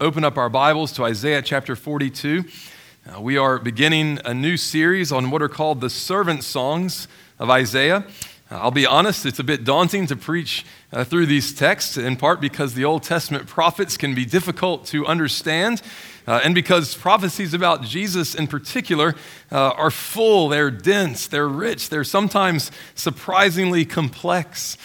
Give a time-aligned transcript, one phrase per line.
[0.00, 2.44] Open up our Bibles to Isaiah chapter 42.
[3.06, 7.06] Uh, we are beginning a new series on what are called the servant songs
[7.38, 7.98] of Isaiah.
[8.50, 12.16] Uh, I'll be honest, it's a bit daunting to preach uh, through these texts, in
[12.16, 15.82] part because the Old Testament prophets can be difficult to understand,
[16.26, 19.14] uh, and because prophecies about Jesus in particular
[19.52, 24.78] uh, are full, they're dense, they're rich, they're sometimes surprisingly complex.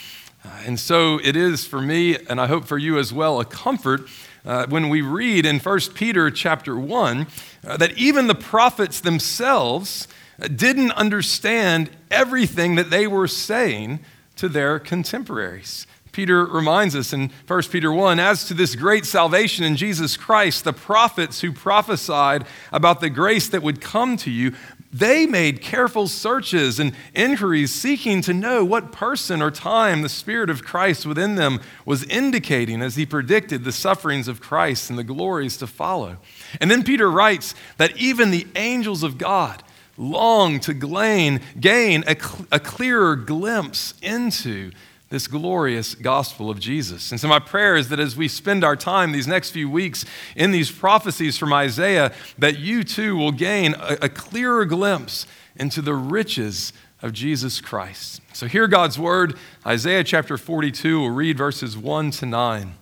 [0.43, 3.45] Uh, and so it is for me, and I hope for you as well, a
[3.45, 4.01] comfort
[4.47, 7.27] uh, when we read in 1 Peter chapter 1
[7.67, 10.07] uh, that even the prophets themselves
[10.41, 13.99] uh, didn't understand everything that they were saying
[14.37, 15.85] to their contemporaries.
[16.13, 20.63] Peter reminds us in 1 Peter 1 As to this great salvation in Jesus Christ,
[20.63, 24.55] the prophets who prophesied about the grace that would come to you
[24.91, 30.49] they made careful searches and inquiries seeking to know what person or time the Spirit
[30.49, 35.03] of Christ within them was indicating as he predicted the sufferings of Christ and the
[35.03, 36.17] glories to follow.
[36.61, 39.61] And then Peter writes that even the angels of God
[39.97, 44.71] long to gain, a clearer glimpse into
[45.09, 47.11] this glorious gospel of Jesus.
[47.11, 50.03] And so, my prayer is that as we spend our time these next few weeks
[50.35, 55.81] in these prophecies from Isaiah, that you too will gain a, a clearer glimpse into
[55.81, 58.21] the riches of Jesus Christ.
[58.33, 60.99] So, hear God's word, Isaiah chapter 42.
[60.99, 62.73] We'll read verses 1 to 9.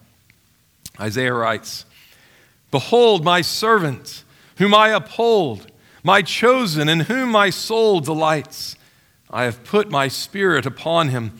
[0.99, 1.85] Isaiah writes
[2.71, 4.23] Behold, my servant,
[4.57, 5.71] whom I uphold,
[6.03, 8.77] my chosen, in whom my soul delights.
[9.29, 11.39] I have put my spirit upon him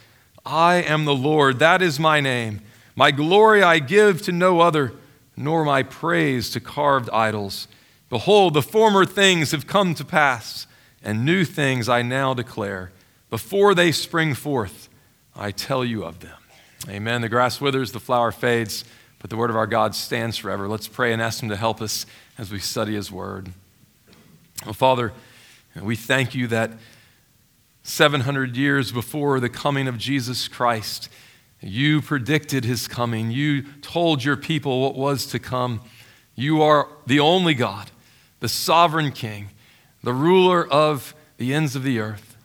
[0.45, 2.61] I am the Lord, that is my name.
[2.95, 4.93] My glory I give to no other,
[5.37, 7.67] nor my praise to carved idols.
[8.09, 10.67] Behold, the former things have come to pass,
[11.03, 12.91] and new things I now declare.
[13.29, 14.89] Before they spring forth,
[15.35, 16.37] I tell you of them.
[16.89, 17.21] Amen.
[17.21, 18.83] The grass withers, the flower fades,
[19.19, 20.67] but the word of our God stands forever.
[20.67, 22.05] Let's pray and ask Him to help us
[22.37, 23.51] as we study His word.
[24.65, 25.13] Well, Father,
[25.79, 26.71] we thank you that
[27.83, 31.09] 700 years before the coming of Jesus Christ.
[31.61, 33.31] You predicted his coming.
[33.31, 35.81] You told your people what was to come.
[36.35, 37.91] You are the only God,
[38.39, 39.49] the sovereign King,
[40.03, 42.35] the ruler of the ends of the earth.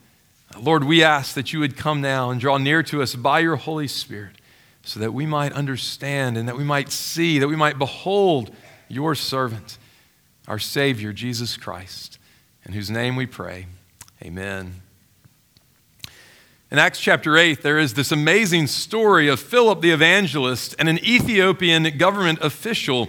[0.59, 3.55] Lord, we ask that you would come now and draw near to us by your
[3.57, 4.35] Holy Spirit
[4.83, 8.51] so that we might understand and that we might see, that we might behold
[8.87, 9.77] your servant,
[10.47, 12.17] our Savior, Jesus Christ,
[12.65, 13.67] in whose name we pray.
[14.23, 14.86] Amen.
[16.69, 20.97] In Acts chapter 8, there is this amazing story of Philip the evangelist and an
[20.97, 23.07] Ethiopian government official.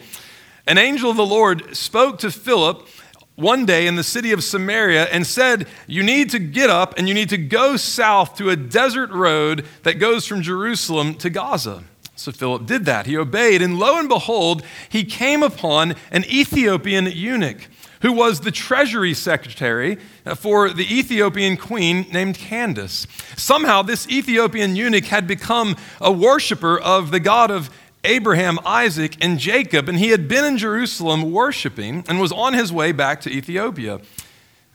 [0.69, 2.87] An angel of the Lord spoke to Philip
[3.35, 7.09] one day in the city of Samaria and said, You need to get up and
[7.09, 11.83] you need to go south to a desert road that goes from Jerusalem to Gaza.
[12.15, 13.07] So Philip did that.
[13.07, 17.69] He obeyed, and lo and behold, he came upon an Ethiopian eunuch
[18.03, 19.99] who was the treasury secretary
[20.37, 23.07] for the Ethiopian queen named Candace.
[23.37, 27.71] Somehow, this Ethiopian eunuch had become a worshiper of the God of
[28.05, 32.73] Abraham, Isaac, and Jacob, and he had been in Jerusalem worshiping and was on his
[32.73, 34.01] way back to Ethiopia.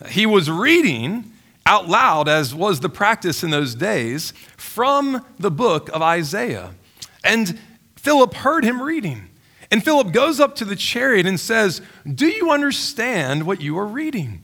[0.10, 1.32] He was reading
[1.66, 6.72] out loud, as was the practice in those days, from the book of Isaiah.
[7.24, 7.58] And
[7.96, 9.30] Philip heard him reading.
[9.74, 13.88] And Philip goes up to the chariot and says, Do you understand what you are
[13.88, 14.44] reading?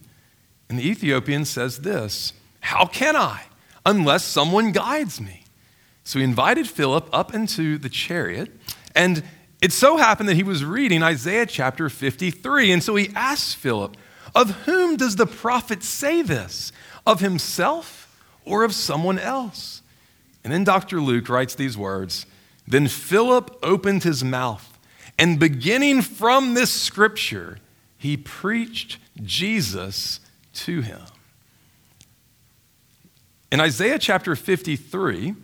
[0.67, 3.43] And the Ethiopian says this How can I,
[3.85, 5.43] unless someone guides me?
[6.03, 8.49] So he invited Philip up into the chariot,
[8.95, 9.23] and
[9.61, 12.71] it so happened that he was reading Isaiah chapter 53.
[12.71, 13.97] And so he asked Philip,
[14.33, 16.71] Of whom does the prophet say this?
[17.05, 19.83] Of himself or of someone else?
[20.43, 20.99] And then Dr.
[20.99, 22.25] Luke writes these words
[22.67, 24.77] Then Philip opened his mouth
[25.19, 27.57] And beginning from this scripture,
[27.97, 30.21] he preached Jesus
[30.53, 31.01] to him.
[33.51, 35.35] In Isaiah chapter 53,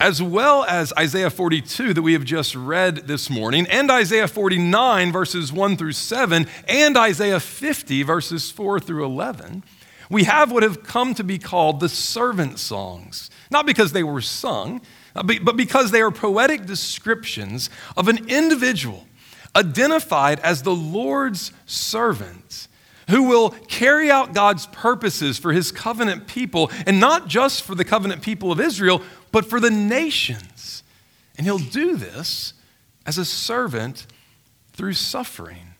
[0.00, 5.12] as well as Isaiah 42 that we have just read this morning, and Isaiah 49,
[5.12, 9.62] verses 1 through 7, and Isaiah 50, verses 4 through 11,
[10.10, 13.30] we have what have come to be called the servant songs.
[13.52, 14.80] Not because they were sung,
[15.14, 19.06] but because they are poetic descriptions of an individual
[19.54, 22.68] identified as the Lord's servant
[23.08, 27.84] who will carry out God's purposes for his covenant people, and not just for the
[27.84, 29.02] covenant people of Israel,
[29.32, 30.82] but for the nations.
[31.36, 32.54] And he'll do this
[33.04, 34.06] as a servant
[34.72, 35.71] through suffering.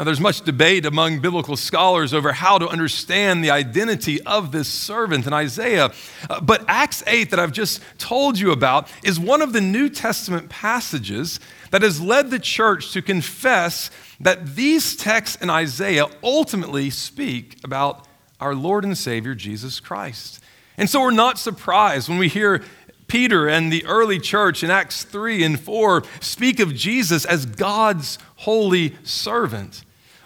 [0.00, 4.66] Now, there's much debate among biblical scholars over how to understand the identity of this
[4.66, 5.90] servant in Isaiah.
[6.30, 9.90] Uh, but Acts 8, that I've just told you about, is one of the New
[9.90, 11.38] Testament passages
[11.70, 18.08] that has led the church to confess that these texts in Isaiah ultimately speak about
[18.40, 20.42] our Lord and Savior, Jesus Christ.
[20.78, 22.62] And so we're not surprised when we hear
[23.06, 28.16] Peter and the early church in Acts 3 and 4 speak of Jesus as God's
[28.36, 29.84] holy servant.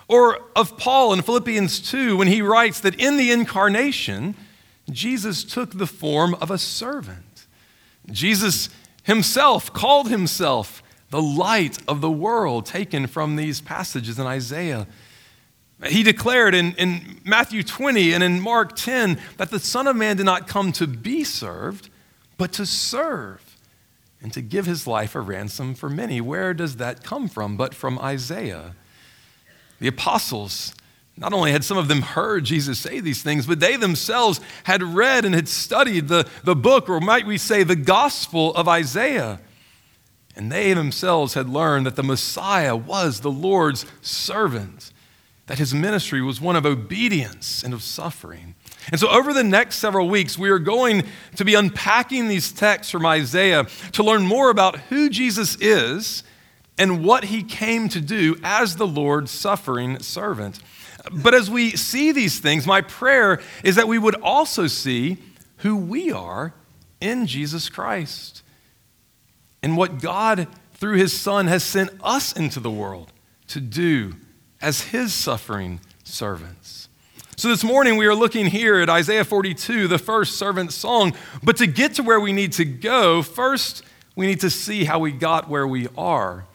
[0.08, 4.34] Or of Paul in Philippians 2 when he writes that in the incarnation,
[4.90, 7.46] Jesus took the form of a servant.
[8.10, 8.68] Jesus
[9.02, 14.86] himself called himself the light of the world, taken from these passages in Isaiah.
[15.86, 20.16] He declared in, in Matthew 20 and in Mark 10 that the Son of Man
[20.16, 21.90] did not come to be served,
[22.36, 23.56] but to serve
[24.22, 26.20] and to give his life a ransom for many.
[26.20, 27.56] Where does that come from?
[27.56, 28.74] But from Isaiah.
[29.84, 30.74] The apostles,
[31.14, 34.82] not only had some of them heard Jesus say these things, but they themselves had
[34.82, 39.40] read and had studied the, the book, or might we say, the gospel of Isaiah.
[40.34, 44.90] And they themselves had learned that the Messiah was the Lord's servant
[45.48, 48.54] that his ministry was one of obedience and of suffering.
[48.90, 51.04] And so, over the next several weeks, we are going
[51.36, 56.24] to be unpacking these texts from Isaiah to learn more about who Jesus is
[56.78, 60.60] and what he came to do as the Lord's suffering servant.
[61.12, 65.18] But as we see these things, my prayer is that we would also see
[65.58, 66.54] who we are
[67.00, 68.42] in Jesus Christ
[69.62, 73.12] and what God, through his Son, has sent us into the world
[73.48, 74.14] to do
[74.60, 76.88] as his suffering servants.
[77.36, 81.14] So, this morning we are looking here at Isaiah 42, the first servant song.
[81.42, 83.82] But to get to where we need to go, first
[84.16, 86.46] we need to see how we got where we are.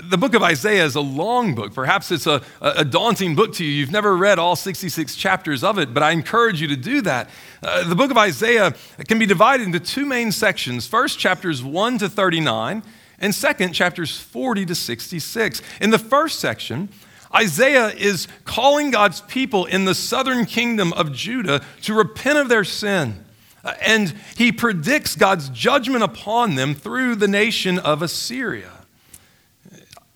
[0.00, 1.74] The book of Isaiah is a long book.
[1.74, 3.70] Perhaps it's a, a daunting book to you.
[3.70, 7.28] You've never read all 66 chapters of it, but I encourage you to do that.
[7.62, 8.74] Uh, the book of Isaiah
[9.08, 10.86] can be divided into two main sections.
[10.86, 12.82] First, chapters 1 to 39,
[13.18, 15.62] and second, chapters 40 to 66.
[15.80, 16.88] In the first section,
[17.34, 22.64] Isaiah is calling God's people in the southern kingdom of Judah to repent of their
[22.64, 23.24] sin.
[23.64, 28.81] Uh, and he predicts God's judgment upon them through the nation of Assyria.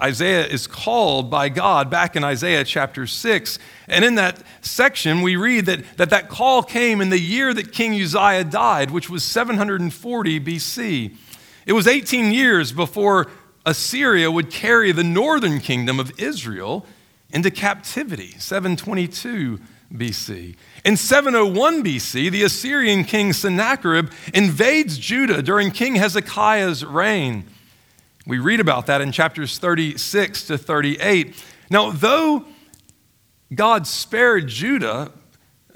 [0.00, 3.58] Isaiah is called by God back in Isaiah chapter 6.
[3.88, 7.72] And in that section, we read that, that that call came in the year that
[7.72, 11.16] King Uzziah died, which was 740 BC.
[11.64, 13.28] It was 18 years before
[13.64, 16.86] Assyria would carry the northern kingdom of Israel
[17.30, 19.58] into captivity, 722
[19.92, 20.56] BC.
[20.84, 27.44] In 701 BC, the Assyrian king Sennacherib invades Judah during King Hezekiah's reign.
[28.26, 31.44] We read about that in chapters 36 to 38.
[31.70, 32.44] Now, though
[33.54, 35.12] God spared Judah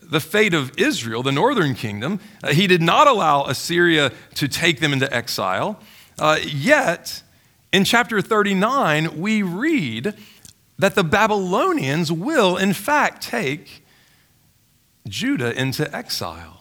[0.02, 4.80] the fate of Israel, the northern kingdom, uh, he did not allow Assyria to take
[4.80, 5.80] them into exile.
[6.18, 7.22] Uh, yet,
[7.72, 10.14] in chapter 39, we read
[10.76, 13.84] that the Babylonians will, in fact, take
[15.06, 16.59] Judah into exile.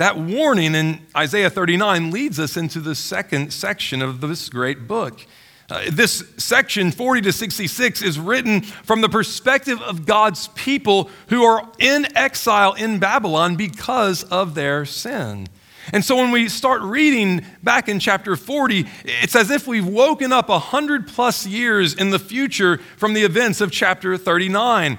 [0.00, 5.26] That warning in Isaiah 39 leads us into the second section of this great book.
[5.68, 11.44] Uh, this section, 40 to 66, is written from the perspective of God's people who
[11.44, 15.48] are in exile in Babylon because of their sin.
[15.92, 20.32] And so when we start reading back in chapter 40, it's as if we've woken
[20.32, 24.98] up 100 plus years in the future from the events of chapter 39.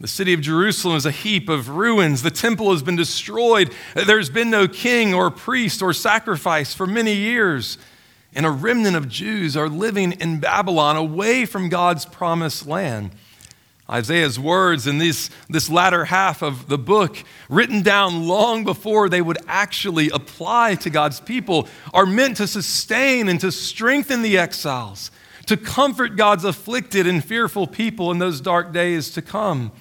[0.00, 2.22] The city of Jerusalem is a heap of ruins.
[2.22, 3.70] The temple has been destroyed.
[3.94, 7.76] There's been no king or priest or sacrifice for many years.
[8.34, 13.10] And a remnant of Jews are living in Babylon away from God's promised land.
[13.90, 19.20] Isaiah's words in this, this latter half of the book, written down long before they
[19.20, 25.10] would actually apply to God's people, are meant to sustain and to strengthen the exiles,
[25.44, 29.72] to comfort God's afflicted and fearful people in those dark days to come.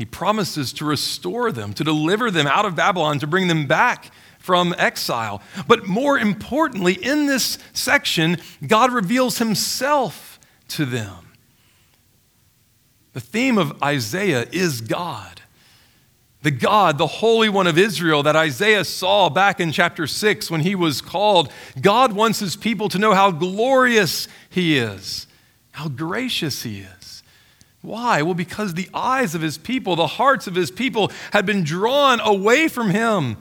[0.00, 4.10] He promises to restore them, to deliver them out of Babylon, to bring them back
[4.38, 5.42] from exile.
[5.68, 11.32] But more importantly, in this section, God reveals himself to them.
[13.12, 15.42] The theme of Isaiah is God.
[16.40, 20.62] The God, the Holy One of Israel, that Isaiah saw back in chapter 6 when
[20.62, 21.52] he was called.
[21.78, 25.26] God wants his people to know how glorious he is,
[25.72, 26.99] how gracious he is.
[27.82, 28.22] Why?
[28.22, 32.20] Well, because the eyes of his people, the hearts of his people, had been drawn
[32.20, 33.36] away from him.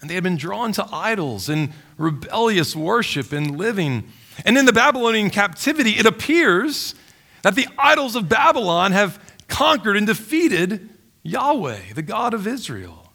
[0.00, 4.08] And they had been drawn to idols and rebellious worship and living.
[4.44, 6.94] And in the Babylonian captivity, it appears
[7.42, 10.88] that the idols of Babylon have conquered and defeated
[11.22, 13.12] Yahweh, the God of Israel.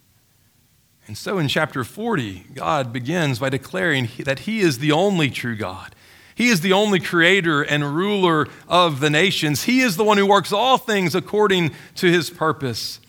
[1.08, 5.56] And so in chapter 40, God begins by declaring that He is the only true
[5.56, 5.96] God.
[6.36, 9.64] He is the only creator and ruler of the nations.
[9.64, 13.00] He is the one who works all things according to His purpose.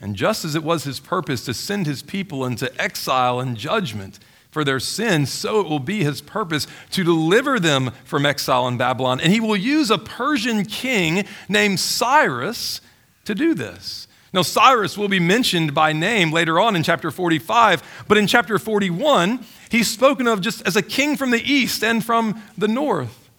[0.00, 4.18] And just as it was His purpose to send His people into exile and judgment,
[4.54, 8.78] for their sins, so it will be his purpose to deliver them from exile in
[8.78, 9.20] Babylon.
[9.20, 12.80] And he will use a Persian king named Cyrus
[13.24, 14.06] to do this.
[14.34, 18.58] Now, Cyrus will be mentioned by name later on in chapter 45, but in chapter
[18.58, 23.30] 41, he's spoken of just as a king from the east and from the north.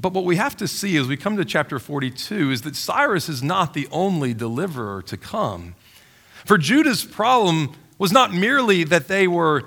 [0.00, 3.28] But what we have to see as we come to chapter 42 is that Cyrus
[3.28, 5.76] is not the only deliverer to come.
[6.44, 9.62] For Judah's problem was not merely that they were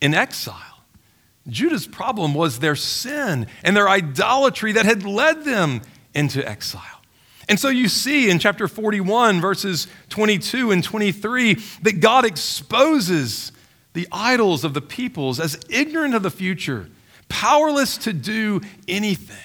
[0.00, 0.54] in exile.
[1.48, 5.82] Judah's problem was their sin and their idolatry that had led them
[6.14, 6.97] into exile.
[7.48, 13.52] And so you see in chapter 41, verses 22 and 23, that God exposes
[13.94, 16.88] the idols of the peoples as ignorant of the future,
[17.28, 19.36] powerless to do anything.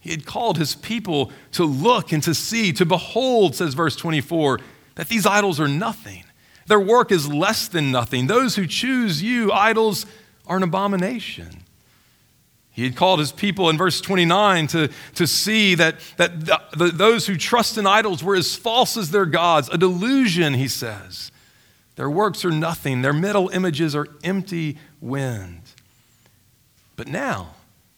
[0.00, 4.58] He had called his people to look and to see, to behold, says verse 24,
[4.96, 6.24] that these idols are nothing.
[6.66, 8.26] Their work is less than nothing.
[8.26, 10.06] Those who choose you, idols,
[10.46, 11.61] are an abomination.
[12.72, 16.86] He had called his people in verse 29 to, to see that, that the, the,
[16.86, 21.30] those who trust in idols were as false as their gods, a delusion, he says.
[21.96, 25.60] Their works are nothing, their metal images are empty wind.
[26.96, 27.54] But now,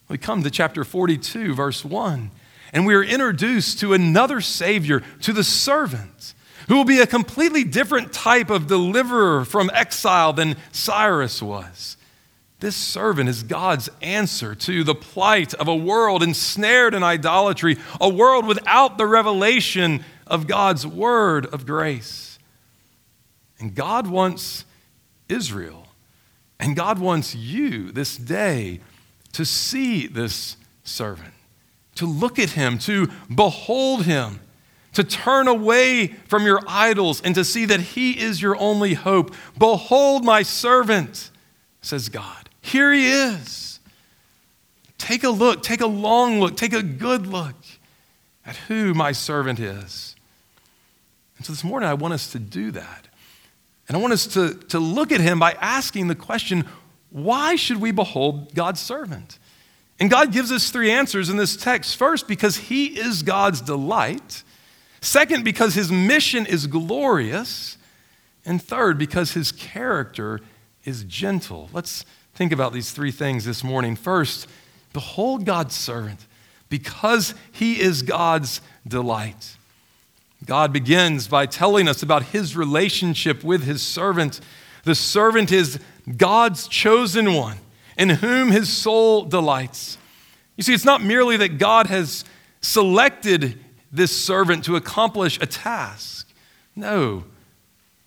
[0.09, 2.33] we come to chapter 42, verse 1,
[2.73, 6.35] and we are introduced to another Savior, to the servant,
[6.67, 11.97] who will be a completely different type of deliverer from exile than Cyrus was.
[12.61, 18.09] This servant is God's answer to the plight of a world ensnared in idolatry, a
[18.09, 22.39] world without the revelation of God's word of grace.
[23.59, 24.65] And God wants
[25.29, 25.89] Israel,
[26.59, 28.81] and God wants you this day
[29.33, 31.35] to see this servant,
[31.97, 34.41] to look at him, to behold him,
[34.93, 39.35] to turn away from your idols and to see that he is your only hope.
[39.59, 41.31] Behold my servant,
[41.83, 42.44] says God.
[42.65, 43.79] Here he is.
[44.97, 47.57] Take a look, take a long look, take a good look
[48.47, 50.17] at who my servant is.
[51.37, 53.07] And so this morning, I want us to do that.
[53.87, 56.65] And I want us to, to look at him by asking the question
[57.11, 59.39] why should we behold God's servant?
[60.01, 61.97] And God gives us three answers in this text.
[61.97, 64.43] First, because he is God's delight.
[65.03, 67.77] Second, because his mission is glorious.
[68.47, 70.41] And third, because his character
[70.85, 71.69] is gentle.
[71.75, 73.97] Let's think about these three things this morning.
[73.97, 74.49] First,
[74.93, 76.27] behold God's servant
[76.69, 79.57] because he is God's delight.
[80.45, 84.41] God begins by telling us about his relationship with his servant.
[84.83, 85.79] The servant is
[86.17, 87.59] God's chosen one
[87.97, 89.97] in whom his soul delights.
[90.57, 92.25] You see, it's not merely that God has
[92.61, 93.59] selected
[93.93, 96.29] this servant to accomplish a task.
[96.75, 97.25] No,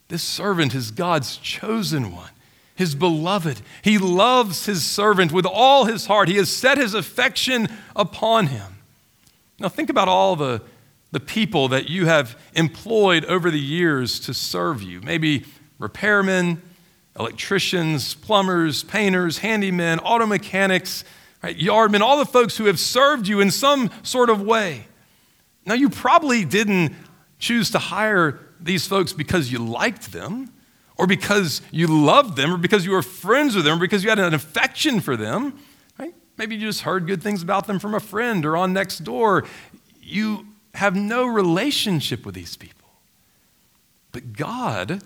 [0.10, 2.32] this servant is God's chosen one
[2.78, 3.60] his beloved.
[3.82, 6.30] He loves his servant with all his heart.
[6.30, 8.78] He has set his affection upon him.
[9.60, 10.62] Now, think about all the,
[11.12, 15.02] the people that you have employed over the years to serve you.
[15.02, 15.46] Maybe
[15.80, 16.60] repairmen,
[17.20, 21.04] electricians, plumbers, painters, handymen, auto mechanics,
[21.42, 24.86] right, yardmen, all the folks who have served you in some sort of way.
[25.66, 26.94] Now, you probably didn't
[27.40, 30.54] choose to hire these folks because you liked them
[30.98, 34.10] or because you loved them, or because you were friends with them, or because you
[34.10, 35.60] had an affection for them.
[36.00, 36.14] Right?
[36.38, 39.46] Maybe you just heard good things about them from a friend or on next door.
[40.02, 42.90] You have no relationship with these people.
[44.12, 45.02] But God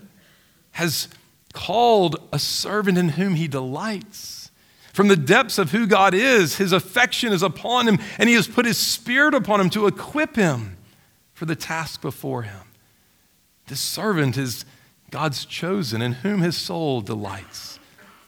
[0.72, 1.08] has
[1.52, 4.50] called a servant in whom he delights.
[4.92, 8.46] From the depths of who God is, his affection is upon him, and he has
[8.46, 10.76] put his spirit upon him to equip him
[11.32, 12.60] for the task before him.
[13.68, 14.66] This servant is
[15.12, 17.78] God's chosen, in whom his soul delights.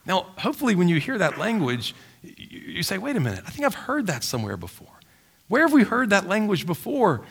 [0.07, 3.75] Now, hopefully, when you hear that language, you say, wait a minute, I think I've
[3.75, 4.87] heard that somewhere before.
[5.49, 7.23] Where have we heard that language before?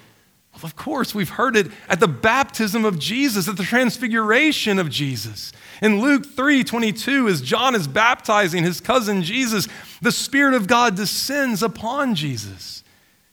[0.53, 4.89] Well, of course, we've heard it at the baptism of Jesus, at the transfiguration of
[4.89, 5.51] Jesus.
[5.83, 9.67] In Luke 3 22, as John is baptizing his cousin Jesus,
[10.01, 12.83] the Spirit of God descends upon Jesus.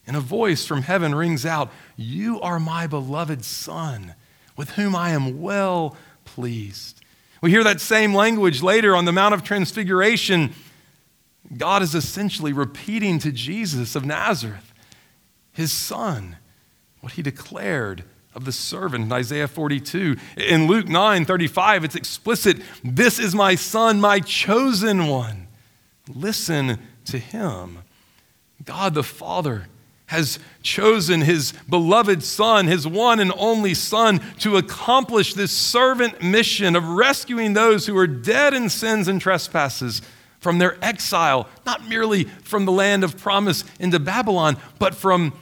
[0.06, 4.14] And a voice from heaven rings out, You are my beloved Son,
[4.56, 5.96] with whom I am well
[6.34, 7.00] pleased.
[7.40, 10.52] We hear that same language later on the Mount of Transfiguration.
[11.56, 14.72] God is essentially repeating to Jesus of Nazareth,
[15.52, 16.36] his son,
[17.00, 20.16] what he declared of the servant in Isaiah 42.
[20.36, 25.48] In Luke 9 35, it's explicit This is my son, my chosen one.
[26.08, 27.78] Listen to him.
[28.64, 29.66] God the Father
[30.10, 36.74] has chosen his beloved Son, his one and only Son, to accomplish this servant mission
[36.74, 40.02] of rescuing those who are dead in sins and trespasses
[40.40, 45.32] from their exile, not merely from the land of promise into Babylon, but from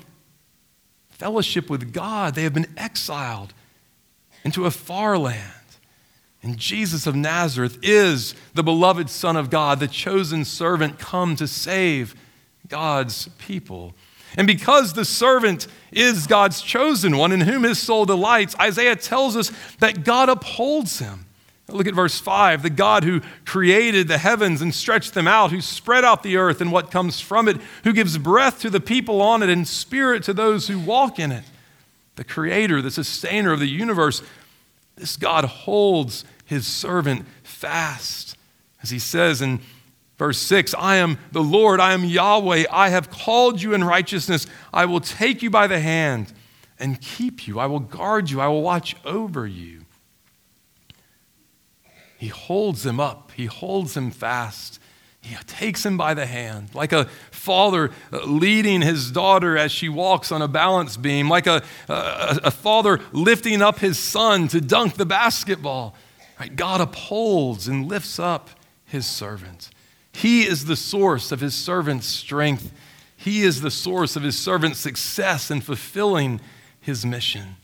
[1.09, 2.35] fellowship with God.
[2.35, 3.55] They have been exiled
[4.45, 5.45] into a far land.
[6.43, 11.49] And Jesus of Nazareth is the beloved Son of God, the chosen servant come to
[11.49, 12.15] save
[12.69, 13.95] God's people.
[14.39, 19.37] And because the servant is God's chosen one in whom his soul delights, Isaiah tells
[19.37, 21.27] us that God upholds him.
[21.67, 25.61] Look at verse 5 the God who created the heavens and stretched them out, who
[25.61, 29.21] spread out the earth and what comes from it, who gives breath to the people
[29.21, 31.45] on it and spirit to those who walk in it.
[32.15, 34.23] The creator, the sustainer of the universe,
[34.95, 38.37] this God holds his servant fast.
[38.85, 39.61] As he says in
[40.19, 44.47] verse 6 I am the Lord, I am Yahweh, I have called you in righteousness,
[44.73, 46.33] I will take you by the hand
[46.79, 49.87] and keep you, I will guard you, I will watch over you.
[52.19, 54.81] He holds him up, he holds him fast.
[55.21, 59.89] He takes him by the hand, like a father uh, leading his daughter as she
[59.89, 64.61] walks on a balance beam, like a, a, a father lifting up his son to
[64.61, 65.95] dunk the basketball.
[66.39, 66.55] Right?
[66.55, 68.49] God upholds and lifts up
[68.85, 69.71] his servant.
[70.19, 72.73] He is the source of his servant's strength.
[73.17, 76.41] He is the source of his servant's success in fulfilling
[76.81, 77.55] his mission.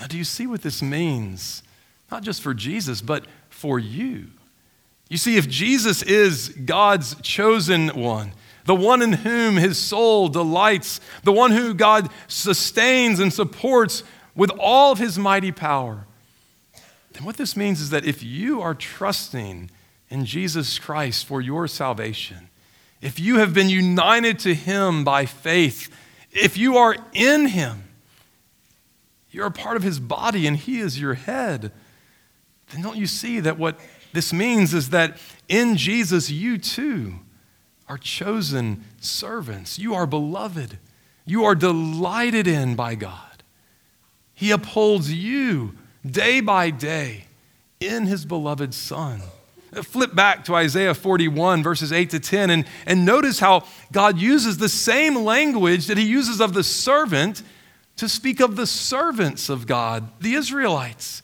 [0.00, 1.62] Now, do you see what this means?
[2.10, 4.28] Not just for Jesus, but for you.
[5.10, 8.32] You see, if Jesus is God's chosen one,
[8.64, 14.50] the one in whom his soul delights, the one who God sustains and supports with
[14.58, 16.06] all of his mighty power,
[17.12, 19.70] then what this means is that if you are trusting
[20.08, 22.48] in Jesus Christ for your salvation,
[23.00, 25.94] if you have been united to him by faith,
[26.32, 27.84] if you are in him,
[29.30, 31.72] you're a part of his body and he is your head
[32.70, 33.78] then don't you see that what
[34.12, 37.20] this means is that in Jesus, you too
[37.88, 39.78] are chosen servants.
[39.78, 40.78] You are beloved.
[41.24, 43.42] You are delighted in by God.
[44.34, 47.26] He upholds you day by day
[47.78, 49.22] in his beloved Son.
[49.82, 54.58] Flip back to Isaiah 41, verses 8 to 10, and, and notice how God uses
[54.58, 57.42] the same language that he uses of the servant
[57.96, 61.22] to speak of the servants of God, the Israelites.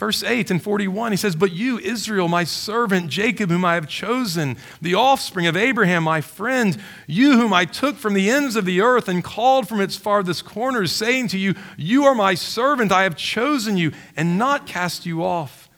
[0.00, 3.86] Verse 8 and 41, he says, But you, Israel, my servant, Jacob, whom I have
[3.86, 8.64] chosen, the offspring of Abraham, my friend, you whom I took from the ends of
[8.64, 12.92] the earth and called from its farthest corners, saying to you, You are my servant,
[12.92, 15.68] I have chosen you, and not cast you off.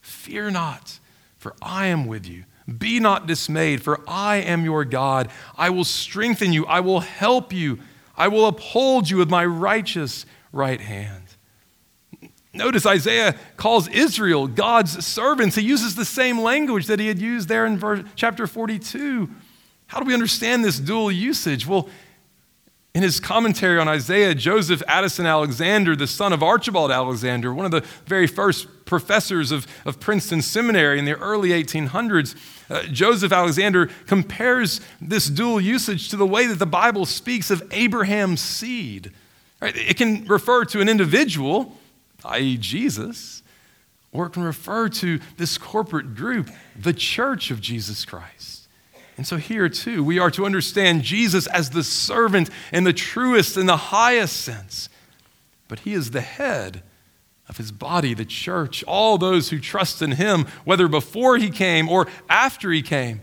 [0.00, 1.00] Fear not,
[1.42, 2.44] for I am with you.
[2.78, 5.28] Be not dismayed, for I am your God.
[5.56, 7.80] I will strengthen you, I will help you,
[8.16, 11.24] I will uphold you with my righteous right hand.
[12.54, 15.56] Notice Isaiah calls Israel God's servants.
[15.56, 19.28] He uses the same language that he had used there in verse, chapter 42.
[19.88, 21.66] How do we understand this dual usage?
[21.66, 21.88] Well,
[22.94, 27.72] in his commentary on Isaiah, Joseph Addison Alexander, the son of Archibald Alexander, one of
[27.72, 32.36] the very first professors of, of Princeton Seminary in the early 1800s,
[32.68, 37.62] uh, Joseph Alexander compares this dual usage to the way that the Bible speaks of
[37.72, 39.10] Abraham's seed.
[39.60, 39.74] Right?
[39.76, 41.78] It can refer to an individual
[42.24, 43.42] i.e., Jesus,
[44.12, 48.61] or it can refer to this corporate group, the church of Jesus Christ.
[49.16, 53.56] And so, here too, we are to understand Jesus as the servant in the truest
[53.56, 54.88] and the highest sense.
[55.68, 56.82] But he is the head
[57.48, 58.82] of his body, the church.
[58.84, 63.20] All those who trust in him, whether before he came or after he came,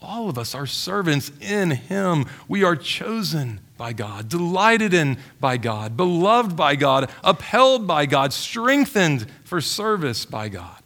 [0.00, 2.24] All of us are servants in Him.
[2.48, 8.32] We are chosen by God, delighted in by God, beloved by God, upheld by God,
[8.32, 10.82] strengthened for service by God.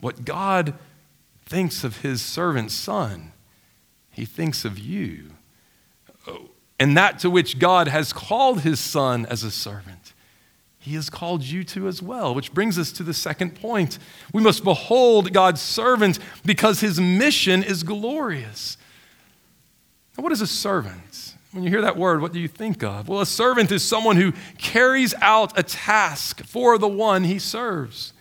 [0.00, 0.74] What God
[1.50, 3.32] thinks of His servant's son,
[4.10, 5.32] He thinks of you.
[6.78, 10.14] And that to which God has called His son as a servant
[10.82, 13.98] he has called you to as well, which brings us to the second point.
[14.32, 18.78] We must behold God's servant because his mission is glorious.
[20.16, 21.34] Now, what is a servant?
[21.52, 23.08] When you hear that word, what do you think of?
[23.08, 28.14] Well, a servant is someone who carries out a task for the one he serves.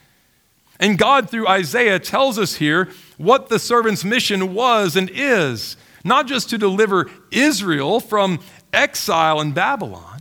[0.79, 6.27] And God, through Isaiah, tells us here what the servant's mission was and is not
[6.27, 8.39] just to deliver Israel from
[8.71, 10.19] exile in Babylon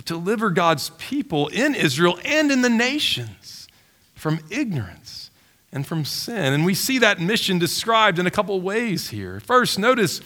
[0.00, 3.68] but to deliver God's people in Israel and in the nations
[4.14, 5.30] from ignorance
[5.72, 6.54] and from sin.
[6.54, 9.40] And we see that mission described in a couple ways here.
[9.40, 10.22] First, notice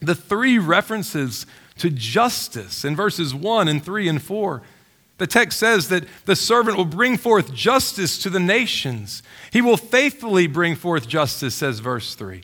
[0.00, 1.44] the three references
[1.78, 4.62] to justice in verses 1 and 3 and 4.
[5.18, 9.22] The text says that the servant will bring forth justice to the nations.
[9.52, 12.42] He will faithfully bring forth justice, says verse 3.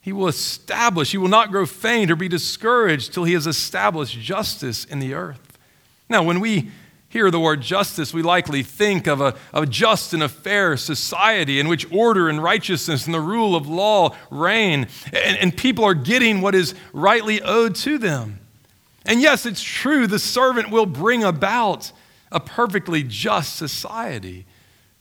[0.00, 4.18] He will establish, he will not grow faint or be discouraged till he has established
[4.18, 5.58] justice in the earth.
[6.08, 6.70] Now, when we
[7.08, 11.60] hear the word justice, we likely think of a, a just and a fair society
[11.60, 15.94] in which order and righteousness and the rule of law reign, and, and people are
[15.94, 18.40] getting what is rightly owed to them.
[19.06, 21.92] And yes, it's true, the servant will bring about
[22.34, 24.44] a perfectly just society.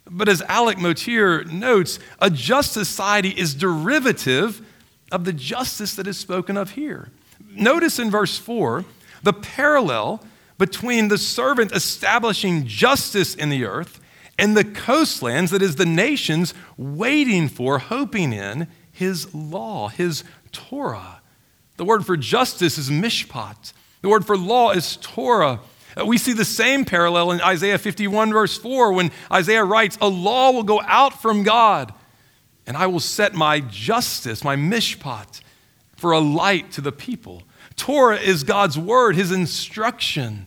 [0.10, 4.66] But as Alec Motyer notes, a just society is derivative
[5.12, 7.10] of the justice that is spoken of here.
[7.50, 8.86] Notice in verse 4
[9.22, 10.24] the parallel
[10.58, 14.00] between the servant establishing justice in the earth
[14.38, 21.22] and the coastlands, that is, the nations waiting for, hoping in his law, his Torah.
[21.78, 25.60] The word for justice is mishpat, the word for law is Torah.
[25.98, 30.08] Uh, we see the same parallel in Isaiah 51, verse 4, when Isaiah writes, A
[30.08, 31.94] law will go out from God,
[32.66, 35.42] and I will set my justice, my mishpat,
[35.96, 37.44] for a light to the people.
[37.76, 40.46] Torah is God's word, his instruction.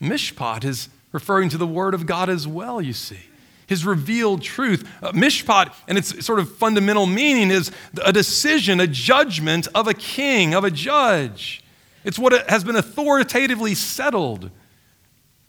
[0.00, 3.20] Mishpat is referring to the word of God as well, you see.
[3.66, 4.88] His revealed truth.
[5.02, 7.72] Uh, mishpat, and its sort of fundamental meaning, is
[8.04, 11.64] a decision, a judgment of a king, of a judge.
[12.04, 14.50] It's what has been authoritatively settled.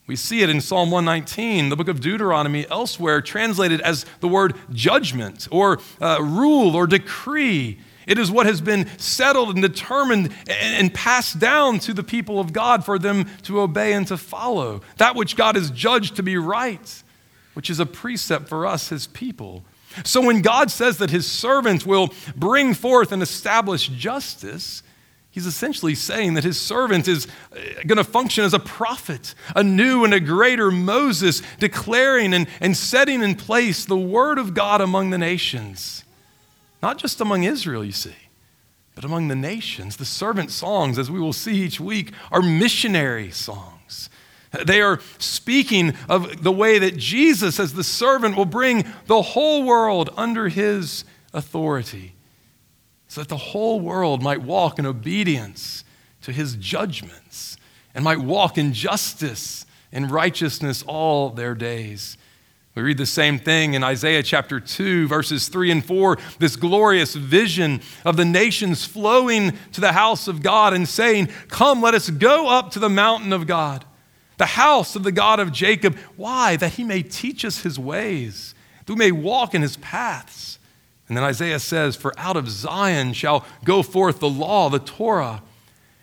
[0.08, 4.56] We see it in Psalm 119, the book of Deuteronomy, elsewhere translated as the word
[4.72, 7.80] judgment or uh, rule or decree.
[8.08, 12.54] It is what has been settled and determined and passed down to the people of
[12.54, 14.82] God for them to obey and to follow.
[14.96, 17.04] That which God has judged to be right,
[17.54, 19.66] which is a precept for us, his people.
[20.06, 24.84] So when God says that his servant will bring forth and establish justice,
[25.38, 29.62] He's essentially saying that his servant is uh, going to function as a prophet, a
[29.62, 34.82] new and a greater Moses, declaring and, and setting in place the word of God
[34.82, 36.04] among the nations.
[36.82, 38.16] Not just among Israel, you see,
[38.96, 39.98] but among the nations.
[39.98, 44.10] The servant songs, as we will see each week, are missionary songs.
[44.66, 49.66] They are speaking of the way that Jesus, as the servant, will bring the whole
[49.66, 52.16] world under his authority
[53.08, 55.84] so that the whole world might walk in obedience
[56.22, 57.58] to his judgments
[57.96, 62.18] and might walk in justice and righteousness all their days.
[62.78, 67.16] We read the same thing in Isaiah chapter 2, verses 3 and 4, this glorious
[67.16, 72.12] vision of the nations flowing to the house of God and saying, Come, let us
[72.12, 73.84] go up to the mountain of God,
[74.38, 75.98] the house of the God of Jacob.
[76.18, 76.56] Why?
[76.56, 78.54] That he may teach us his ways,
[78.86, 80.57] that we may walk in his paths.
[81.08, 85.42] And then Isaiah says, For out of Zion shall go forth the law, the Torah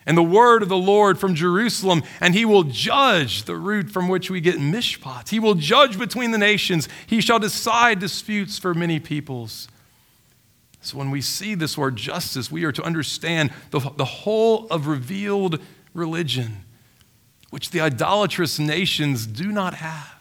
[0.05, 4.07] and the word of the Lord from Jerusalem, and he will judge the root from
[4.07, 5.29] which we get mishpat.
[5.29, 6.87] He will judge between the nations.
[7.07, 9.67] He shall decide disputes for many peoples.
[10.81, 14.85] So when we see this word justice, we are to understand the, the whole of
[14.85, 15.59] revealed
[15.95, 16.57] religion,
[17.49, 20.14] which the idolatrous nations do not have.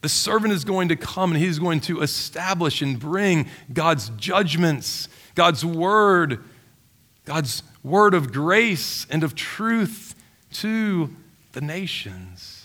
[0.00, 5.08] The servant is going to come and he's going to establish and bring God's judgments,
[5.34, 6.42] God's word,
[7.24, 10.14] God's word of grace and of truth
[10.52, 11.10] to
[11.52, 12.64] the nations.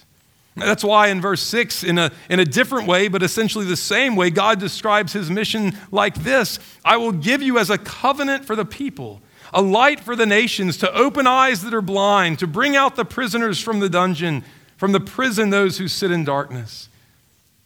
[0.55, 4.15] That's why in verse 6, in a, in a different way, but essentially the same
[4.15, 8.55] way, God describes his mission like this I will give you as a covenant for
[8.55, 9.21] the people,
[9.53, 13.05] a light for the nations, to open eyes that are blind, to bring out the
[13.05, 14.43] prisoners from the dungeon,
[14.75, 16.88] from the prison those who sit in darkness.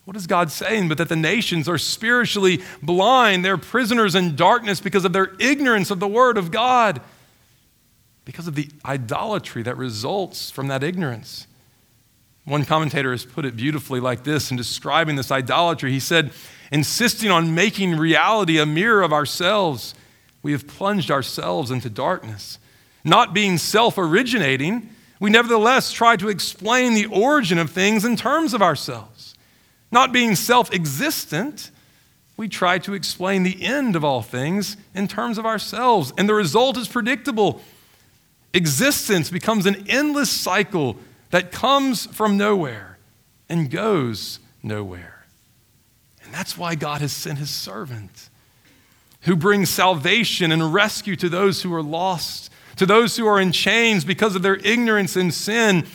[0.05, 0.89] What is God saying?
[0.89, 3.45] But that the nations are spiritually blind.
[3.45, 7.01] They're prisoners in darkness because of their ignorance of the Word of God,
[8.25, 11.47] because of the idolatry that results from that ignorance.
[12.45, 15.91] One commentator has put it beautifully like this in describing this idolatry.
[15.91, 16.31] He said,
[16.71, 19.95] insisting on making reality a mirror of ourselves,
[20.41, 22.59] we have plunged ourselves into darkness.
[23.05, 24.89] Not being self originating,
[25.21, 29.32] we nevertheless try to explain the origin of things in terms of ourselves.
[29.93, 31.69] Not being self existent,
[32.35, 36.11] we try to explain the end of all things in terms of ourselves.
[36.17, 37.61] And the result is predictable.
[38.55, 40.97] Existence becomes an endless cycle
[41.29, 42.97] that comes from nowhere
[43.47, 45.27] and goes nowhere.
[46.23, 48.29] And that's why God has sent his servant
[49.21, 53.51] who brings salvation and rescue to those who are lost, to those who are in
[53.51, 55.85] chains because of their ignorance and sin.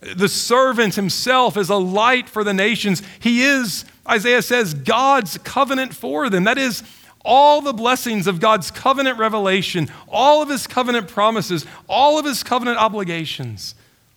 [0.00, 3.02] The servant himself is a light for the nations.
[3.18, 6.44] He is, Isaiah says, God's covenant for them.
[6.44, 6.82] That is,
[7.24, 12.42] all the blessings of God's covenant revelation, all of his covenant promises, all of his
[12.42, 13.74] covenant obligations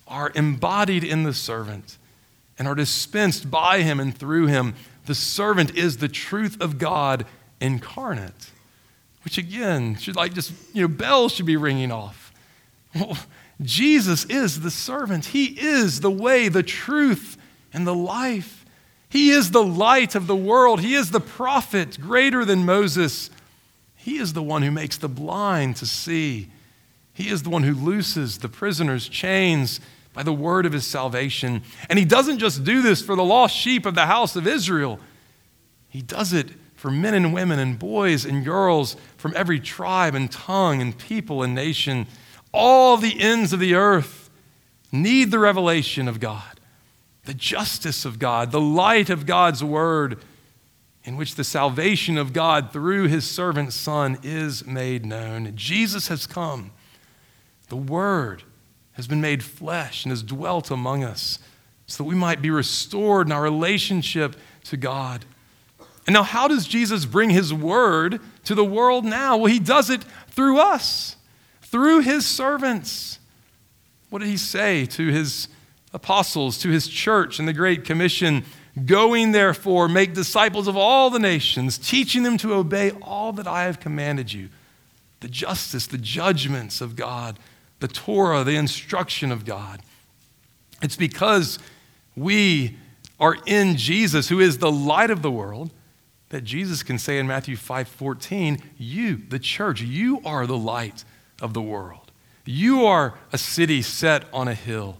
[0.07, 1.97] are embodied in the servant
[2.59, 4.75] and are dispensed by him and through him.
[5.07, 7.25] The servant is the truth of God
[7.59, 8.51] incarnate,
[9.23, 12.31] which again should like just, you know, bells should be ringing off.
[13.61, 15.25] Jesus is the servant.
[15.27, 17.37] He is the way, the truth,
[17.73, 18.65] and the life.
[19.09, 20.79] He is the light of the world.
[20.79, 23.29] He is the prophet greater than Moses.
[23.95, 26.49] He is the one who makes the blind to see.
[27.13, 29.79] He is the one who looses the prisoner's chains
[30.13, 31.61] by the word of his salvation.
[31.89, 34.99] And he doesn't just do this for the lost sheep of the house of Israel,
[35.89, 40.31] he does it for men and women and boys and girls from every tribe and
[40.31, 42.07] tongue and people and nation.
[42.53, 44.29] All the ends of the earth
[44.91, 46.59] need the revelation of God,
[47.25, 50.19] the justice of God, the light of God's word,
[51.03, 55.53] in which the salvation of God through his servant Son is made known.
[55.55, 56.71] Jesus has come.
[57.69, 58.43] The Word
[58.93, 61.39] has been made flesh and has dwelt among us
[61.87, 64.35] so that we might be restored in our relationship
[64.65, 65.25] to God.
[66.05, 69.37] And now, how does Jesus bring his word to the world now?
[69.37, 71.15] Well, he does it through us,
[71.71, 73.19] through his servants.
[74.09, 75.47] What did he say to his
[75.93, 78.43] apostles, to his church in the Great Commission?
[78.85, 83.63] Going, therefore, make disciples of all the nations, teaching them to obey all that I
[83.63, 84.49] have commanded you
[85.19, 87.37] the justice, the judgments of God
[87.81, 89.81] the Torah, the instruction of God.
[90.81, 91.59] It's because
[92.15, 92.77] we
[93.19, 95.71] are in Jesus, who is the light of the world,
[96.29, 101.03] that Jesus can say in Matthew 5 14, You, the church, you are the light
[101.41, 102.11] of the world.
[102.45, 104.97] You are a city set on a hill.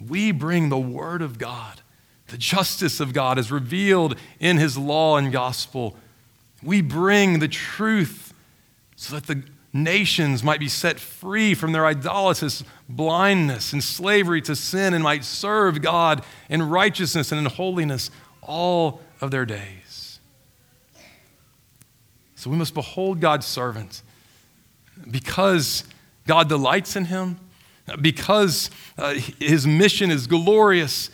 [0.00, 1.82] We bring the word of God,
[2.28, 5.96] the justice of God is revealed in his law and gospel.
[6.62, 8.34] We bring the truth
[8.96, 14.56] so that the nations might be set free from their idolatrous blindness and slavery to
[14.56, 18.10] sin and might serve God in righteousness and in holiness
[18.42, 20.20] all of their days.
[22.34, 24.02] So we must behold God's servant
[25.10, 25.84] because
[26.26, 27.38] God delights in him,
[28.00, 31.10] because uh, his mission is glorious,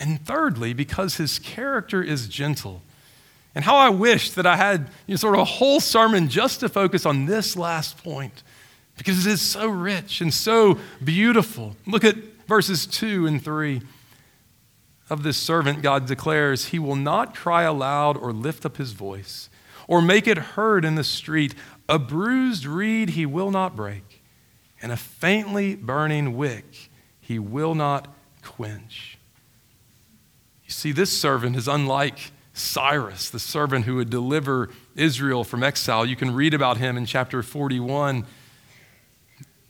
[0.00, 2.82] and thirdly, because his character is gentle.
[3.54, 6.60] And how I wish that I had you know, sort of a whole sermon just
[6.60, 8.42] to focus on this last point
[8.96, 11.76] because it is so rich and so beautiful.
[11.86, 13.80] Look at verses 2 and 3
[15.08, 15.82] of this servant.
[15.82, 19.48] God declares, He will not cry aloud or lift up his voice
[19.86, 21.54] or make it heard in the street.
[21.88, 24.22] A bruised reed he will not break,
[24.82, 29.18] and a faintly burning wick he will not quench.
[30.64, 36.04] You see, this servant is unlike Cyrus, the servant who would deliver Israel from exile.
[36.04, 38.26] You can read about him in chapter 41.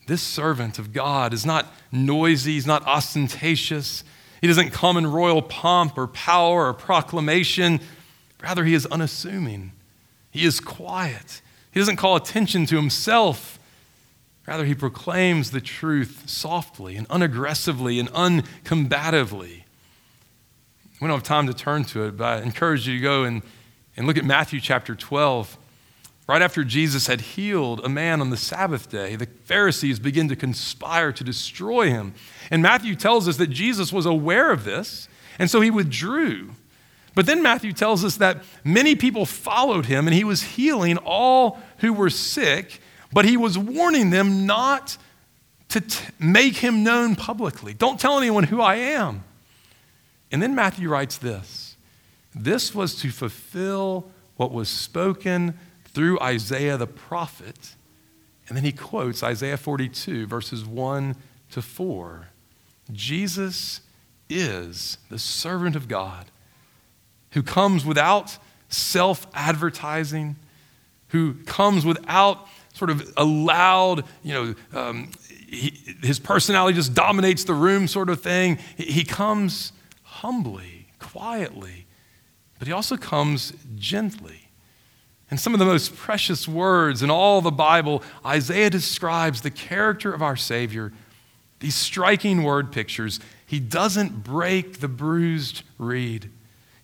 [0.06, 4.02] This servant of God is not noisy, he's not ostentatious.
[4.40, 7.80] He doesn't come in royal pomp or power or proclamation.
[8.42, 9.72] Rather, he is unassuming.
[10.30, 11.42] He is quiet.
[11.78, 13.56] He doesn't call attention to himself.
[14.48, 19.62] Rather, he proclaims the truth softly and unaggressively and uncombatively.
[21.00, 23.42] We don't have time to turn to it, but I encourage you to go and,
[23.96, 25.56] and look at Matthew chapter 12.
[26.26, 30.34] Right after Jesus had healed a man on the Sabbath day, the Pharisees begin to
[30.34, 32.12] conspire to destroy him.
[32.50, 36.56] And Matthew tells us that Jesus was aware of this, and so he withdrew.
[37.18, 41.58] But then Matthew tells us that many people followed him, and he was healing all
[41.78, 42.80] who were sick,
[43.12, 44.96] but he was warning them not
[45.70, 47.74] to t- make him known publicly.
[47.74, 49.24] Don't tell anyone who I am.
[50.30, 51.76] And then Matthew writes this
[52.36, 57.74] This was to fulfill what was spoken through Isaiah the prophet.
[58.46, 61.16] And then he quotes Isaiah 42, verses 1
[61.50, 62.28] to 4.
[62.92, 63.80] Jesus
[64.30, 66.30] is the servant of God
[67.32, 68.38] who comes without
[68.68, 70.36] self advertising,
[71.08, 77.44] who comes without sort of a loud, you know, um, he, his personality just dominates
[77.44, 78.58] the room sort of thing.
[78.76, 81.86] He, he comes humbly, quietly,
[82.58, 84.48] but he also comes gently.
[85.30, 90.12] And some of the most precious words in all the Bible, Isaiah describes the character
[90.12, 90.92] of our Savior.
[91.60, 93.20] These striking word pictures.
[93.44, 96.30] He doesn't break the bruised reed.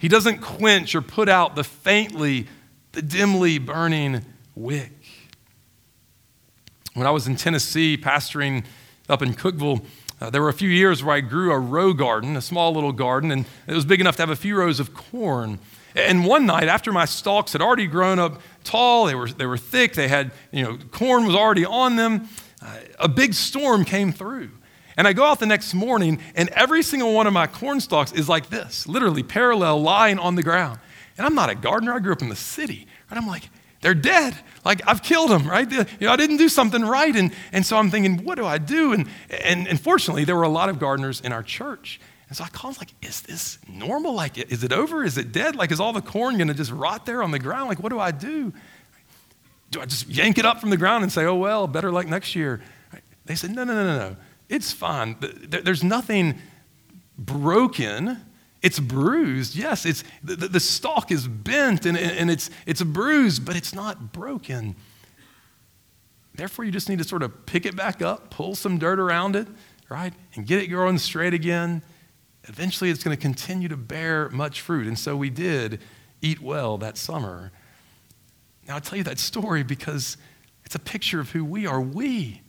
[0.04, 2.46] He doesn't quench or put out the faintly,
[2.92, 4.22] the dimly burning
[4.54, 4.92] wick.
[6.92, 8.66] When I was in Tennessee pastoring
[9.08, 9.82] up in Cookeville,
[10.20, 12.92] uh, there were a few years where I grew a row garden, a small little
[12.92, 15.58] garden, and it was big enough to have a few rows of corn.
[15.94, 19.56] And one night, after my stalks had already grown up tall, they were, they were
[19.56, 22.28] thick, they had, you know, corn was already on them,
[22.60, 24.50] uh, a big storm came through.
[24.96, 28.12] And I go out the next morning, and every single one of my corn stalks
[28.12, 30.78] is like this, literally parallel, lying on the ground.
[31.16, 32.86] And I'm not a gardener, I grew up in the city.
[33.10, 33.48] And I'm like,
[33.80, 34.34] they're dead.
[34.64, 35.70] Like I've killed them, right?
[35.70, 37.14] You know, I didn't do something right.
[37.14, 38.92] And, and so I'm thinking, what do I do?
[38.92, 42.00] And, and, and fortunately, there were a lot of gardeners in our church.
[42.28, 44.14] And so I called, like, is this normal?
[44.14, 45.04] Like, is it over?
[45.04, 45.54] Is it dead?
[45.54, 47.68] Like, is all the corn going to just rot there on the ground?
[47.68, 48.52] Like, what do I do?
[49.70, 52.06] Do I just yank it up from the ground and say, oh, well, better luck
[52.06, 52.62] next year?
[53.26, 54.16] They said, no, no, no, no, no.
[54.48, 55.16] It's fine.
[55.20, 56.38] There's nothing
[57.18, 58.20] broken.
[58.62, 59.56] It's bruised.
[59.56, 64.12] Yes, it's, the, the stalk is bent and, and it's, it's bruised, but it's not
[64.12, 64.76] broken.
[66.34, 69.36] Therefore, you just need to sort of pick it back up, pull some dirt around
[69.36, 69.46] it,
[69.88, 70.12] right?
[70.34, 71.82] And get it growing straight again.
[72.44, 74.86] Eventually, it's going to continue to bear much fruit.
[74.86, 75.80] And so we did
[76.20, 77.52] eat well that summer.
[78.66, 80.16] Now, I tell you that story because
[80.64, 81.80] it's a picture of who we are.
[81.80, 82.40] We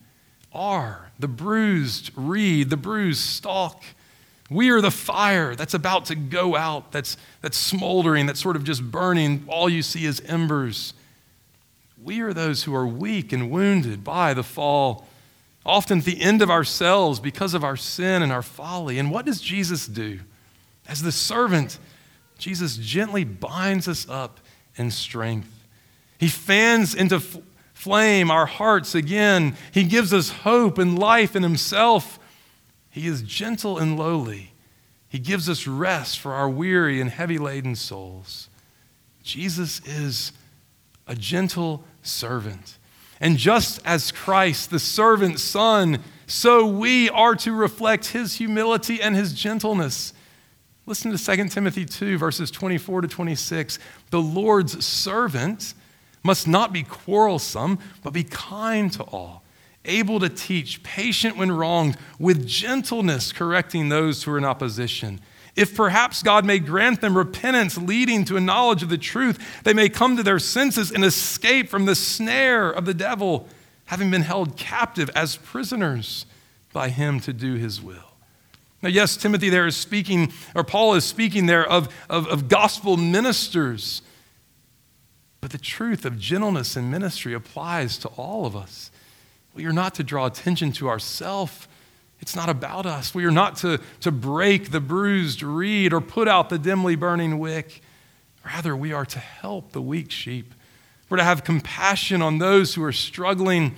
[0.55, 3.83] are the bruised reed, the bruised stalk.
[4.49, 8.63] We are the fire that's about to go out, that's, that's smoldering, that's sort of
[8.63, 9.45] just burning.
[9.47, 10.93] All you see is embers.
[12.01, 15.07] We are those who are weak and wounded by the fall,
[15.65, 18.99] often at the end of ourselves because of our sin and our folly.
[18.99, 20.19] And what does Jesus do?
[20.87, 21.79] As the servant,
[22.37, 24.39] Jesus gently binds us up
[24.75, 25.49] in strength.
[26.19, 27.19] He fans into
[27.75, 29.55] flame our hearts again.
[29.71, 32.17] He gives us hope and life in Himself.
[32.89, 34.53] He is gentle and lowly.
[35.07, 38.49] He gives us rest for our weary and heavy laden souls.
[39.21, 40.31] Jesus is
[41.05, 42.79] a gentle servant.
[43.19, 49.15] And just as Christ, the servant son, so we are to reflect his humility and
[49.15, 50.13] his gentleness.
[50.85, 53.79] Listen to 2 Timothy 2, verses 24 to 26.
[54.11, 55.73] The Lord's servant
[56.25, 59.43] must not be quarrelsome, but be kind to all,
[59.85, 65.21] able to teach, patient when wronged, with gentleness correcting those who are in opposition.
[65.55, 69.73] If perhaps God may grant them repentance leading to a knowledge of the truth, they
[69.73, 73.47] may come to their senses and escape from the snare of the devil,
[73.85, 76.25] having been held captive as prisoners
[76.73, 78.15] by him to do his will.
[78.81, 82.97] Now, yes, Timothy there is speaking, or Paul is speaking there of, of, of gospel
[82.97, 84.01] ministers
[85.45, 88.89] but the truth of gentleness in ministry applies to all of us.
[89.53, 91.67] We are not to draw attention to ourselves.
[92.19, 93.13] It's not about us.
[93.13, 97.37] We are not to, to break the bruised reed or put out the dimly burning
[97.37, 97.83] wick.
[98.43, 100.51] Rather, we are to help the weak sheep.
[101.09, 103.75] We're to have compassion on those who are struggling.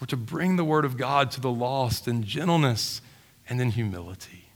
[0.00, 3.00] We're to bring the word of God to the lost in gentleness
[3.48, 4.46] and in humility.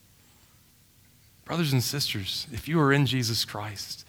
[1.44, 4.04] Brothers and sisters, if you are in Jesus Christ,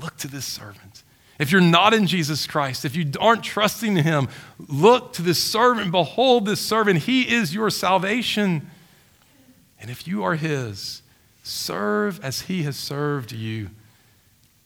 [0.00, 1.02] look to this servant.
[1.38, 4.28] If you're not in Jesus Christ, if you aren't trusting in Him,
[4.68, 5.90] look to this servant.
[5.90, 7.00] Behold, this servant.
[7.00, 8.70] He is your salvation.
[9.80, 11.02] And if you are His,
[11.42, 13.70] serve as He has served you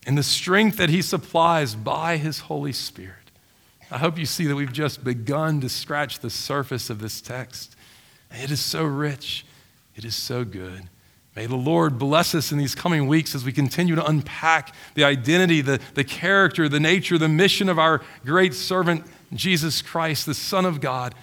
[0.06, 3.14] in the strength that He supplies by His Holy Spirit.
[3.90, 7.74] I hope you see that we've just begun to scratch the surface of this text.
[8.30, 9.46] It is so rich,
[9.96, 10.88] it is so good.
[11.38, 15.04] May the Lord bless us in these coming weeks as we continue to unpack the
[15.04, 20.34] identity, the, the character, the nature, the mission of our great servant, Jesus Christ, the
[20.34, 21.14] Son of God,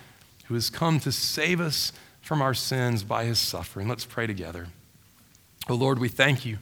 [0.46, 1.92] who has come to save us
[2.22, 3.90] from our sins by his suffering.
[3.90, 4.68] Let's pray together.
[5.68, 6.60] Oh Lord, we thank you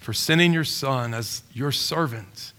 [0.00, 2.52] for sending your Son as your servant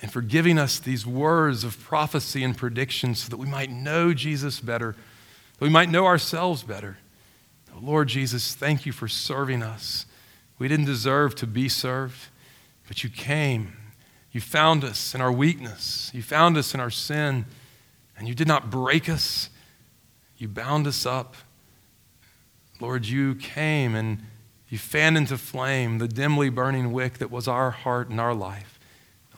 [0.00, 4.14] and for giving us these words of prophecy and prediction so that we might know
[4.14, 6.96] Jesus better, that we might know ourselves better.
[7.80, 10.06] Lord Jesus, thank you for serving us.
[10.58, 12.28] We didn't deserve to be served.
[12.88, 13.76] But you came.
[14.32, 16.10] You found us in our weakness.
[16.14, 17.44] You found us in our sin.
[18.16, 19.50] And you did not break us.
[20.38, 21.36] You bound us up.
[22.80, 24.22] Lord, you came and
[24.68, 28.78] you fanned into flame the dimly burning wick that was our heart and our life.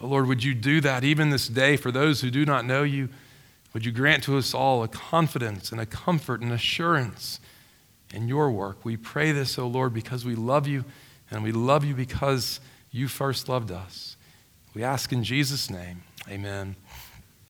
[0.00, 2.82] Oh, Lord, would you do that even this day for those who do not know
[2.82, 3.08] you?
[3.72, 7.39] Would you grant to us all a confidence and a comfort and assurance
[8.12, 8.84] in your work?
[8.84, 10.84] We pray this, O oh Lord, because we love you,
[11.30, 14.16] and we love you because you first loved us.
[14.74, 16.02] We ask in Jesus' name.
[16.28, 16.76] Amen.